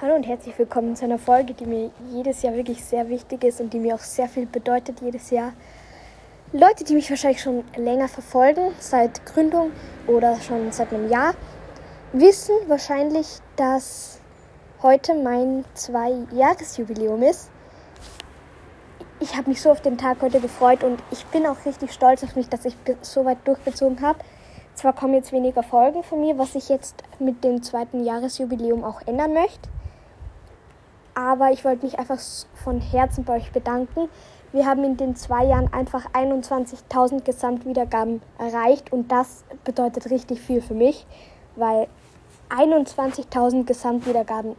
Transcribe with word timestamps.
Hallo 0.00 0.14
und 0.14 0.28
herzlich 0.28 0.56
willkommen 0.56 0.94
zu 0.94 1.06
einer 1.06 1.18
Folge, 1.18 1.54
die 1.54 1.66
mir 1.66 1.90
jedes 2.12 2.42
Jahr 2.42 2.54
wirklich 2.54 2.84
sehr 2.84 3.08
wichtig 3.08 3.42
ist 3.42 3.60
und 3.60 3.72
die 3.72 3.80
mir 3.80 3.96
auch 3.96 3.98
sehr 3.98 4.28
viel 4.28 4.46
bedeutet 4.46 5.00
jedes 5.00 5.30
Jahr. 5.30 5.52
Leute, 6.52 6.84
die 6.84 6.94
mich 6.94 7.10
wahrscheinlich 7.10 7.42
schon 7.42 7.64
länger 7.76 8.06
verfolgen, 8.06 8.70
seit 8.78 9.26
Gründung 9.26 9.72
oder 10.06 10.40
schon 10.40 10.70
seit 10.70 10.94
einem 10.94 11.10
Jahr, 11.10 11.34
wissen 12.12 12.54
wahrscheinlich, 12.68 13.26
dass 13.56 14.20
heute 14.82 15.14
mein 15.14 15.64
Zwei-Jahres-Jubiläum 15.74 17.24
ist. 17.24 17.50
Ich 19.18 19.36
habe 19.36 19.50
mich 19.50 19.60
so 19.60 19.72
auf 19.72 19.80
den 19.80 19.98
Tag 19.98 20.22
heute 20.22 20.38
gefreut 20.38 20.84
und 20.84 21.02
ich 21.10 21.26
bin 21.26 21.44
auch 21.44 21.64
richtig 21.66 21.92
stolz 21.92 22.22
auf 22.22 22.36
mich, 22.36 22.48
dass 22.48 22.64
ich 22.64 22.76
so 23.02 23.24
weit 23.24 23.38
durchgezogen 23.44 24.00
habe. 24.00 24.20
Zwar 24.76 24.92
kommen 24.92 25.14
jetzt 25.14 25.32
weniger 25.32 25.64
Folgen 25.64 26.04
von 26.04 26.20
mir, 26.20 26.38
was 26.38 26.54
ich 26.54 26.68
jetzt 26.68 27.02
mit 27.18 27.42
dem 27.42 27.64
zweiten 27.64 28.04
Jahresjubiläum 28.04 28.84
auch 28.84 29.04
ändern 29.04 29.32
möchte. 29.32 29.68
Aber 31.18 31.50
ich 31.50 31.64
wollte 31.64 31.84
mich 31.84 31.98
einfach 31.98 32.20
von 32.62 32.80
Herzen 32.80 33.24
bei 33.24 33.38
euch 33.38 33.50
bedanken. 33.50 34.08
Wir 34.52 34.66
haben 34.66 34.84
in 34.84 34.96
den 34.96 35.16
zwei 35.16 35.46
Jahren 35.46 35.72
einfach 35.72 36.12
21.000 36.12 37.24
Gesamtwiedergaben 37.24 38.22
erreicht 38.38 38.92
und 38.92 39.10
das 39.10 39.42
bedeutet 39.64 40.10
richtig 40.10 40.40
viel 40.40 40.62
für 40.62 40.74
mich, 40.74 41.08
weil 41.56 41.88
21.000 42.50 43.64
Gesamtwiedergaben, 43.64 44.54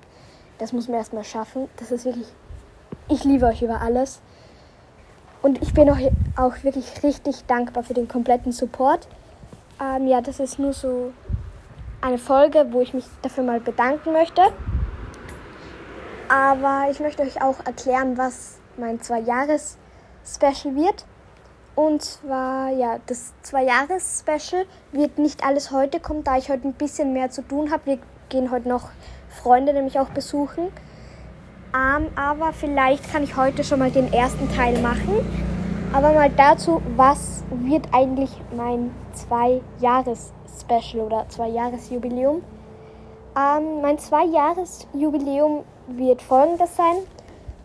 das 0.57 0.73
muss 0.73 0.89
man 0.89 0.97
erstmal 0.97 1.23
schaffen. 1.23 1.69
Das 1.77 1.91
ist 1.91 2.03
wirklich, 2.03 2.27
ich 3.07 3.23
liebe 3.23 3.45
euch 3.45 3.61
über 3.61 3.79
alles. 3.79 4.19
Und 5.41 5.61
ich 5.61 5.73
bin 5.73 5.89
euch 5.89 6.11
auch 6.35 6.61
wirklich 6.63 7.03
richtig 7.03 7.45
dankbar 7.45 7.83
für 7.83 7.93
den 7.93 8.09
kompletten 8.09 8.51
Support. 8.51 9.07
Ähm, 9.81 10.07
ja, 10.07 10.19
das 10.19 10.41
ist 10.41 10.59
nur 10.59 10.73
so 10.73 11.13
eine 12.01 12.17
Folge, 12.17 12.67
wo 12.71 12.81
ich 12.81 12.93
mich 12.93 13.05
dafür 13.21 13.45
mal 13.45 13.61
bedanken 13.61 14.11
möchte. 14.11 14.41
Aber 16.29 16.89
ich 16.91 16.99
möchte 16.99 17.23
euch 17.23 17.41
auch 17.41 17.65
erklären, 17.65 18.17
was 18.17 18.59
mein 18.77 19.01
Zwei-Jahres-Special 19.01 20.75
wird. 20.75 21.05
Und 21.75 22.03
zwar, 22.03 22.69
ja, 22.69 22.99
das 23.07 23.33
Zwei-Jahres-Special 23.41 24.65
wird 24.91 25.17
nicht 25.17 25.43
alles 25.43 25.71
heute 25.71 25.99
kommen, 25.99 26.23
da 26.23 26.37
ich 26.37 26.49
heute 26.49 26.67
ein 26.67 26.73
bisschen 26.73 27.13
mehr 27.13 27.31
zu 27.31 27.41
tun 27.41 27.71
habe. 27.71 27.85
Wir 27.85 27.99
gehen 28.29 28.51
heute 28.51 28.69
noch 28.69 28.89
Freunde 29.27 29.73
nämlich 29.73 29.99
auch 29.99 30.09
besuchen. 30.09 30.67
Ähm, 31.73 32.07
aber 32.15 32.53
vielleicht 32.53 33.11
kann 33.11 33.23
ich 33.23 33.35
heute 33.35 33.63
schon 33.63 33.79
mal 33.79 33.89
den 33.89 34.13
ersten 34.13 34.51
Teil 34.51 34.79
machen. 34.81 35.25
Aber 35.93 36.13
mal 36.13 36.29
dazu, 36.29 36.81
was 36.95 37.43
wird 37.49 37.87
eigentlich 37.91 38.29
mein 38.55 38.91
Zwei-Jahres-Special 39.13 41.03
oder 41.03 41.25
Zwei-Jahres-Jubiläum? 41.29 42.43
Ähm, 43.35 43.81
mein 43.81 43.97
Zwei-Jahres-Jubiläum 43.97 45.63
wird 45.97 46.21
folgendes 46.21 46.75
sein. 46.75 46.95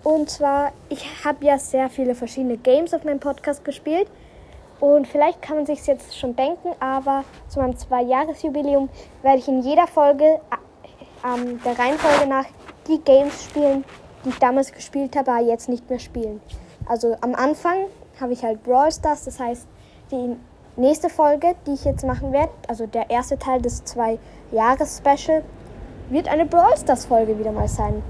Und 0.02 0.28
zwar, 0.28 0.72
ich 0.90 1.24
habe 1.24 1.44
ja 1.44 1.58
sehr 1.58 1.88
viele 1.88 2.14
verschiedene 2.14 2.58
Games 2.58 2.92
auf 2.92 3.04
meinem 3.04 3.20
Podcast 3.20 3.64
gespielt. 3.64 4.06
Und 4.80 5.06
vielleicht 5.06 5.40
kann 5.40 5.56
man 5.56 5.66
sich 5.66 5.86
jetzt 5.86 6.18
schon 6.18 6.36
denken, 6.36 6.68
aber 6.78 7.24
zu 7.48 7.60
meinem 7.60 7.76
Zwei-Jahres-Jubiläum 7.76 8.88
werde 9.22 9.38
ich 9.38 9.48
in 9.48 9.62
jeder 9.62 9.86
Folge 9.86 10.24
äh, 10.24 11.54
der 11.64 11.78
Reihenfolge 11.78 12.26
nach 12.26 12.44
die 12.86 12.98
Games 12.98 13.44
spielen, 13.44 13.84
die 14.24 14.28
ich 14.28 14.38
damals 14.38 14.72
gespielt 14.72 15.16
habe, 15.16 15.32
aber 15.32 15.42
jetzt 15.42 15.68
nicht 15.68 15.88
mehr 15.88 15.98
spielen. 15.98 16.40
Also 16.86 17.16
am 17.22 17.34
Anfang 17.34 17.86
habe 18.20 18.34
ich 18.34 18.42
halt 18.42 18.62
Brawl 18.62 18.92
Stars, 18.92 19.24
das 19.24 19.40
heißt, 19.40 19.66
die 20.10 20.36
nächste 20.76 21.08
Folge, 21.08 21.54
die 21.66 21.72
ich 21.72 21.84
jetzt 21.84 22.04
machen 22.04 22.32
werde, 22.32 22.52
also 22.68 22.86
der 22.86 23.08
erste 23.08 23.38
Teil 23.38 23.62
des 23.62 23.84
Zwei-Jahres-Special, 23.84 25.42
wird 26.10 26.28
eine 26.28 26.46
Brawl 26.46 26.76
Stars 26.76 27.06
Folge 27.06 27.38
wieder 27.38 27.52
mal 27.52 27.68
sein. 27.68 28.02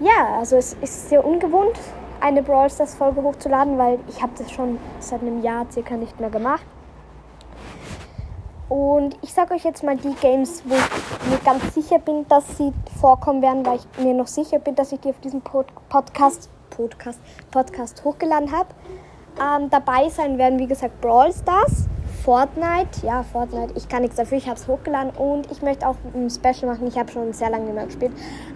Ja, 0.00 0.38
also 0.38 0.56
es 0.56 0.74
ist 0.80 1.08
sehr 1.08 1.24
ungewohnt, 1.24 1.78
eine 2.20 2.42
Brawl 2.42 2.70
Stars 2.70 2.94
Folge 2.94 3.22
hochzuladen, 3.22 3.78
weil 3.78 3.98
ich 4.08 4.22
habe 4.22 4.32
das 4.36 4.50
schon 4.50 4.78
seit 4.98 5.22
einem 5.22 5.42
Jahr 5.42 5.66
circa 5.70 5.96
nicht 5.96 6.18
mehr 6.20 6.30
gemacht. 6.30 6.64
Und 8.68 9.16
ich 9.22 9.32
sage 9.32 9.54
euch 9.54 9.64
jetzt 9.64 9.84
mal 9.84 9.96
die 9.96 10.14
Games, 10.14 10.62
wo 10.64 10.74
ich 10.74 11.30
mir 11.30 11.38
ganz 11.44 11.74
sicher 11.74 11.98
bin, 11.98 12.26
dass 12.28 12.56
sie 12.56 12.72
vorkommen 12.98 13.42
werden, 13.42 13.64
weil 13.64 13.76
ich 13.76 14.04
mir 14.04 14.14
noch 14.14 14.26
sicher 14.26 14.58
bin, 14.58 14.74
dass 14.74 14.90
ich 14.90 15.00
die 15.00 15.10
auf 15.10 15.20
diesem 15.20 15.42
Pod 15.42 15.66
Podcast, 15.88 16.48
Podcast, 16.70 17.20
Podcast 17.50 18.02
hochgeladen 18.04 18.50
habe. 18.50 18.68
Ähm, 19.40 19.68
dabei 19.70 20.08
sein 20.08 20.38
werden, 20.38 20.58
wie 20.58 20.66
gesagt, 20.66 21.00
Brawl 21.00 21.32
Stars, 21.32 21.86
Fortnite. 22.24 23.04
Ja, 23.04 23.22
Fortnite. 23.22 23.74
Ich 23.76 23.86
kann 23.86 24.00
nichts 24.00 24.16
dafür, 24.16 24.38
ich 24.38 24.48
habe 24.48 24.58
es 24.58 24.66
hochgeladen 24.66 25.10
und 25.10 25.50
ich 25.52 25.60
möchte 25.60 25.86
auch 25.86 25.96
ein 26.14 26.30
Special 26.30 26.72
machen. 26.72 26.86
Ich 26.86 26.98
habe 26.98 27.12
schon 27.12 27.34
sehr 27.34 27.50
lange 27.50 27.66
nicht 27.66 27.74
mehr 27.74 27.84
gespielt. 27.84 28.12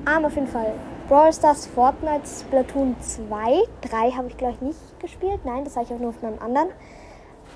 Aber 0.06 0.28
auf 0.28 0.34
jeden 0.34 0.46
Fall 0.46 0.72
Brawl 1.06 1.30
Stars, 1.34 1.66
Fortnite, 1.66 2.26
Splatoon 2.26 2.96
2. 2.98 3.62
3 3.82 4.10
habe 4.12 4.28
ich, 4.28 4.38
glaube 4.38 4.54
ich, 4.54 4.60
nicht 4.62 5.00
gespielt. 5.00 5.40
Nein, 5.44 5.64
das 5.64 5.76
habe 5.76 5.84
ich 5.84 5.92
auch 5.92 5.98
nur 5.98 6.08
auf 6.08 6.22
meinem 6.22 6.38
anderen. 6.40 6.68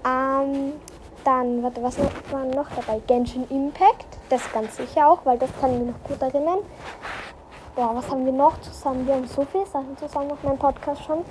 Ähm, 0.05 0.73
dann, 1.25 1.63
warte, 1.63 1.83
was 1.83 1.97
war 2.31 2.45
noch 2.45 2.69
dabei? 2.77 3.01
Genshin 3.07 3.47
Impact. 3.49 4.19
Das 4.29 4.53
ganz 4.53 4.77
sicher 4.77 5.09
auch, 5.09 5.25
weil 5.25 5.39
das 5.39 5.49
kann 5.63 5.73
ich 5.73 5.79
mir 5.79 5.93
noch 5.93 6.03
gut 6.05 6.21
erinnern. 6.21 6.59
Boah, 7.75 7.93
was 7.95 8.11
haben 8.11 8.27
wir 8.27 8.33
noch 8.33 8.61
zusammen? 8.61 9.07
Wir 9.07 9.15
haben 9.15 9.27
so 9.27 9.47
viele 9.51 9.65
Sachen 9.65 9.97
zusammen 9.97 10.31
auf 10.31 10.43
meinem 10.43 10.59
Podcast 10.59 11.05
schon, 11.05 11.25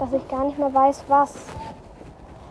dass 0.00 0.12
ich 0.12 0.26
gar 0.26 0.46
nicht 0.46 0.58
mehr 0.58 0.74
weiß, 0.74 1.04
was. 1.06 1.34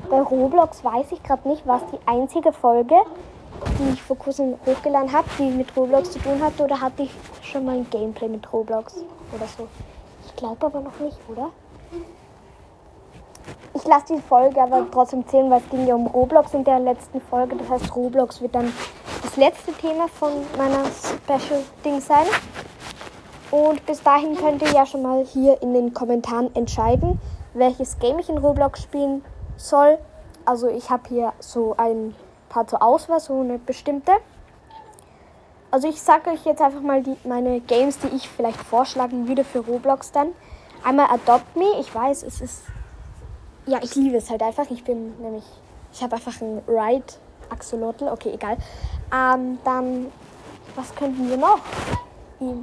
Bei 0.09 0.21
Roblox 0.21 0.85
weiß 0.85 1.11
ich 1.11 1.21
gerade 1.21 1.49
nicht, 1.49 1.67
was 1.67 1.81
die 1.91 1.99
einzige 2.05 2.53
Folge, 2.53 2.95
die 3.77 3.93
ich 3.93 4.01
vor 4.01 4.17
kurzem 4.17 4.55
hochgeladen 4.65 5.11
habe, 5.11 5.27
die 5.37 5.49
mit 5.49 5.75
Roblox 5.75 6.11
zu 6.11 6.19
tun 6.19 6.41
hatte, 6.41 6.63
oder 6.63 6.79
hatte 6.79 7.03
ich 7.03 7.11
schon 7.41 7.65
mal 7.65 7.75
ein 7.75 7.89
Gameplay 7.89 8.29
mit 8.29 8.51
Roblox 8.53 9.03
oder 9.35 9.45
so. 9.57 9.67
Ich 10.25 10.33
glaube 10.37 10.65
aber 10.65 10.79
noch 10.79 10.97
nicht, 10.99 11.17
oder? 11.27 11.49
Ich 13.73 13.83
lasse 13.85 14.15
die 14.15 14.21
Folge 14.21 14.61
aber 14.61 14.85
trotzdem 14.89 15.27
zählen, 15.27 15.49
weil 15.51 15.59
es 15.59 15.69
ging 15.69 15.85
ja 15.85 15.95
um 15.95 16.07
Roblox 16.07 16.53
in 16.53 16.63
der 16.63 16.79
letzten 16.79 17.19
Folge. 17.19 17.57
Das 17.57 17.69
heißt, 17.69 17.93
Roblox 17.93 18.41
wird 18.41 18.55
dann 18.55 18.71
das 19.23 19.35
letzte 19.35 19.73
Thema 19.73 20.07
von 20.07 20.31
meiner 20.57 20.85
Special-Ding 20.85 21.99
sein. 21.99 22.25
Und 23.51 23.85
bis 23.85 24.01
dahin 24.01 24.35
könnt 24.35 24.61
ihr 24.61 24.71
ja 24.71 24.85
schon 24.85 25.01
mal 25.01 25.25
hier 25.25 25.61
in 25.61 25.73
den 25.73 25.93
Kommentaren 25.93 26.55
entscheiden, 26.55 27.19
welches 27.53 27.99
Game 27.99 28.19
ich 28.19 28.29
in 28.29 28.37
Roblox 28.37 28.83
spielen 28.83 29.23
soll. 29.57 29.97
Also 30.45 30.67
ich 30.69 30.89
habe 30.89 31.03
hier 31.09 31.33
so 31.39 31.75
ein 31.77 32.15
paar 32.49 32.65
zur 32.67 32.81
Auswahl, 32.81 33.19
so 33.19 33.39
eine 33.41 33.59
bestimmte. 33.59 34.13
Also 35.69 35.89
ich 35.89 36.01
sage 36.01 36.29
euch 36.29 36.45
jetzt 36.45 36.61
einfach 36.61 36.81
mal 36.81 37.03
die, 37.03 37.17
meine 37.25 37.59
Games, 37.59 37.99
die 37.99 38.07
ich 38.15 38.29
vielleicht 38.29 38.61
vorschlagen 38.61 39.27
würde 39.27 39.43
für 39.43 39.59
Roblox 39.59 40.11
dann. 40.13 40.29
Einmal 40.83 41.07
Adopt 41.07 41.55
Me. 41.55 41.79
Ich 41.79 41.93
weiß, 41.93 42.23
es 42.23 42.39
ist... 42.39 42.61
Ja, 43.65 43.79
ich 43.81 43.93
liebe 43.95 44.15
es 44.15 44.29
halt 44.29 44.41
einfach. 44.41 44.69
Ich 44.69 44.83
bin 44.85 45.19
nämlich... 45.21 45.43
Ich 45.91 46.01
habe 46.01 46.15
einfach 46.15 46.39
ein 46.41 46.61
Ride 46.67 47.05
Axolotl. 47.49 48.07
Okay, 48.07 48.31
egal. 48.33 48.57
Ähm, 49.13 49.59
dann... 49.65 50.11
Was 50.75 50.95
könnten 50.95 51.29
wir 51.29 51.37
noch? 51.37 51.59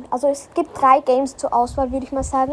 Also 0.09 0.29
es 0.29 0.49
gibt 0.55 0.81
drei 0.81 1.01
Games 1.01 1.37
zur 1.37 1.53
Auswahl, 1.53 1.91
würde 1.91 2.07
ich 2.07 2.13
mal 2.13 2.23
sagen. 2.23 2.53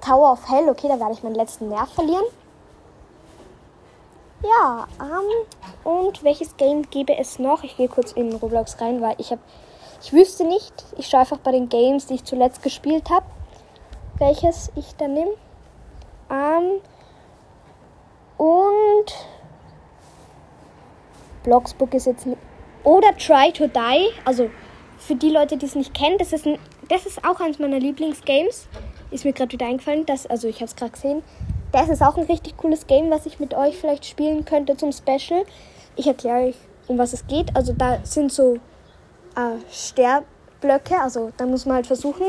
Tower 0.00 0.32
of 0.32 0.48
Hell. 0.50 0.68
Okay, 0.70 0.88
da 0.88 0.98
werde 0.98 1.12
ich 1.12 1.22
meinen 1.22 1.34
letzten 1.34 1.68
Nerv 1.68 1.92
verlieren. 1.92 2.24
Ja, 4.42 4.88
ähm, 5.00 5.46
und 5.84 6.24
welches 6.24 6.56
Game 6.56 6.82
gäbe 6.90 7.16
es 7.16 7.38
noch? 7.38 7.62
Ich 7.62 7.76
gehe 7.76 7.88
kurz 7.88 8.12
in 8.12 8.34
Roblox 8.34 8.80
rein, 8.80 9.00
weil 9.00 9.14
ich 9.18 9.30
habe, 9.30 9.40
ich 10.02 10.12
wüsste 10.12 10.44
nicht. 10.44 10.72
Ich 10.98 11.06
schaue 11.06 11.20
einfach 11.20 11.38
bei 11.38 11.52
den 11.52 11.68
Games, 11.68 12.06
die 12.06 12.14
ich 12.14 12.24
zuletzt 12.24 12.62
gespielt 12.62 13.08
habe, 13.10 13.26
welches 14.18 14.72
ich 14.74 14.94
dann 14.96 15.14
nehme. 15.14 15.32
Ähm, 16.30 16.80
und 18.36 19.26
Bloxbook 21.44 21.94
ist 21.94 22.06
jetzt. 22.06 22.26
Oder 22.84 23.16
Try 23.16 23.52
to 23.52 23.68
Die. 23.68 24.08
Also 24.24 24.50
für 24.98 25.14
die 25.14 25.30
Leute, 25.30 25.56
die 25.56 25.66
es 25.66 25.76
nicht 25.76 25.94
kennen, 25.94 26.18
das 26.18 26.32
ist, 26.32 26.46
ein, 26.46 26.58
das 26.88 27.06
ist 27.06 27.24
auch 27.24 27.40
eines 27.40 27.60
meiner 27.60 27.78
Lieblingsgames. 27.78 28.66
Ist 29.12 29.24
mir 29.24 29.32
gerade 29.32 29.52
wieder 29.52 29.66
eingefallen. 29.66 30.06
Das, 30.06 30.26
also 30.26 30.48
ich 30.48 30.56
habe 30.56 30.64
es 30.64 30.74
gerade 30.74 30.92
gesehen. 30.92 31.22
Das 31.72 31.88
ist 31.88 32.02
auch 32.02 32.18
ein 32.18 32.24
richtig 32.24 32.58
cooles 32.58 32.86
Game, 32.86 33.10
was 33.10 33.24
ich 33.24 33.40
mit 33.40 33.54
euch 33.54 33.78
vielleicht 33.78 34.04
spielen 34.04 34.44
könnte 34.44 34.76
zum 34.76 34.92
Special. 34.92 35.44
Ich 35.96 36.06
erkläre 36.06 36.48
euch, 36.48 36.56
um 36.86 36.98
was 36.98 37.14
es 37.14 37.26
geht. 37.26 37.56
Also 37.56 37.72
da 37.72 37.98
sind 38.04 38.30
so 38.30 38.56
äh, 39.36 39.58
Sterblöcke. 39.70 41.00
Also 41.00 41.32
da 41.38 41.46
muss 41.46 41.64
man 41.64 41.76
halt 41.76 41.86
versuchen 41.86 42.26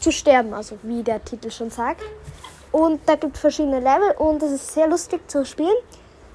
zu 0.00 0.10
sterben, 0.10 0.52
also 0.52 0.78
wie 0.82 1.04
der 1.04 1.24
Titel 1.24 1.50
schon 1.50 1.70
sagt. 1.70 2.02
Und 2.72 3.00
da 3.06 3.14
gibt 3.14 3.36
es 3.36 3.40
verschiedene 3.40 3.78
Level 3.78 4.12
und 4.18 4.42
es 4.42 4.50
ist 4.50 4.74
sehr 4.74 4.88
lustig 4.88 5.30
zu 5.30 5.44
spielen. 5.44 5.76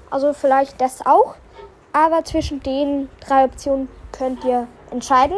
Also 0.08 0.32
vielleicht 0.32 0.80
das 0.80 1.04
auch. 1.04 1.34
Aber 1.92 2.24
zwischen 2.24 2.62
den 2.62 3.10
drei 3.20 3.44
Optionen 3.44 3.88
könnt 4.12 4.42
ihr 4.44 4.68
entscheiden. 4.90 5.36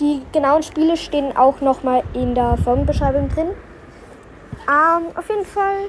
Die 0.00 0.22
genauen 0.32 0.62
Spiele 0.62 0.96
stehen 0.96 1.36
auch 1.36 1.60
nochmal 1.60 2.02
in 2.14 2.34
der 2.34 2.56
Folgenbeschreibung 2.56 3.28
drin. 3.28 3.50
Ähm, 4.68 5.16
auf 5.16 5.28
jeden 5.28 5.44
Fall 5.44 5.88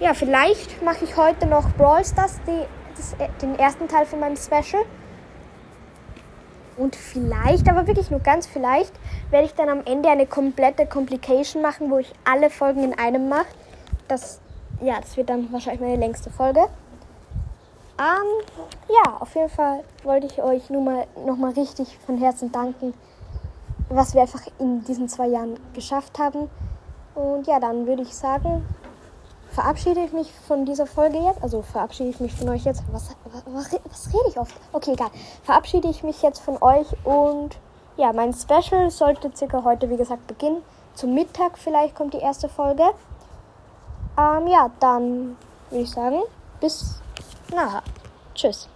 ja, 0.00 0.14
vielleicht 0.14 0.82
mache 0.82 1.04
ich 1.04 1.16
heute 1.16 1.46
noch 1.46 1.70
Brawl 1.74 2.04
Stars, 2.04 2.38
die, 2.46 2.64
das, 2.96 3.16
den 3.40 3.58
ersten 3.58 3.88
Teil 3.88 4.06
von 4.06 4.20
meinem 4.20 4.36
Special. 4.36 4.84
Und 6.76 6.94
vielleicht, 6.94 7.68
aber 7.70 7.86
wirklich 7.86 8.10
nur 8.10 8.20
ganz 8.20 8.46
vielleicht, 8.46 8.92
werde 9.30 9.46
ich 9.46 9.54
dann 9.54 9.70
am 9.70 9.82
Ende 9.86 10.10
eine 10.10 10.26
komplette 10.26 10.86
Complication 10.86 11.62
machen, 11.62 11.90
wo 11.90 11.98
ich 11.98 12.12
alle 12.24 12.50
Folgen 12.50 12.84
in 12.84 12.98
einem 12.98 13.30
mache. 13.30 13.46
Das, 14.08 14.40
ja, 14.82 15.00
das 15.00 15.16
wird 15.16 15.30
dann 15.30 15.50
wahrscheinlich 15.52 15.80
meine 15.80 15.96
längste 15.96 16.28
Folge. 16.28 16.68
Ähm, 17.98 18.44
ja, 18.88 19.16
auf 19.20 19.34
jeden 19.34 19.48
Fall 19.48 19.82
wollte 20.02 20.26
ich 20.26 20.42
euch 20.42 20.68
nur 20.68 20.82
mal 20.82 21.06
nochmal 21.24 21.52
richtig 21.52 21.98
von 22.04 22.18
Herzen 22.18 22.52
danken, 22.52 22.92
was 23.88 24.12
wir 24.12 24.20
einfach 24.20 24.42
in 24.58 24.84
diesen 24.84 25.08
zwei 25.08 25.28
Jahren 25.28 25.58
geschafft 25.72 26.18
haben. 26.18 26.50
Und 27.14 27.46
ja, 27.46 27.58
dann 27.58 27.86
würde 27.86 28.02
ich 28.02 28.14
sagen, 28.14 28.66
verabschiede 29.56 30.04
ich 30.04 30.12
mich 30.12 30.30
von 30.46 30.66
dieser 30.66 30.86
Folge 30.86 31.16
jetzt. 31.18 31.42
Also 31.42 31.62
verabschiede 31.62 32.10
ich 32.10 32.20
mich 32.20 32.34
von 32.34 32.50
euch 32.50 32.64
jetzt. 32.64 32.82
Was, 32.92 33.16
was, 33.46 33.72
was 33.72 34.08
rede 34.08 34.28
ich 34.28 34.38
oft? 34.38 34.54
Okay, 34.72 34.92
egal. 34.92 35.08
Verabschiede 35.44 35.88
ich 35.88 36.02
mich 36.02 36.20
jetzt 36.20 36.40
von 36.40 36.62
euch 36.62 36.86
und 37.04 37.56
ja, 37.96 38.12
mein 38.12 38.34
Special 38.34 38.90
sollte 38.90 39.30
circa 39.34 39.64
heute, 39.64 39.88
wie 39.88 39.96
gesagt, 39.96 40.26
beginnen. 40.26 40.62
Zum 40.94 41.14
Mittag 41.14 41.56
vielleicht 41.56 41.94
kommt 41.94 42.12
die 42.12 42.18
erste 42.18 42.50
Folge. 42.50 42.82
Ähm, 44.18 44.46
ja, 44.46 44.70
dann 44.78 45.38
würde 45.70 45.84
ich 45.84 45.90
sagen, 45.90 46.20
bis 46.60 47.00
nachher. 47.50 47.82
Tschüss. 48.34 48.64